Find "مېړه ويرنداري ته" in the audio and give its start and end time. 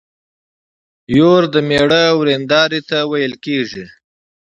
1.69-2.97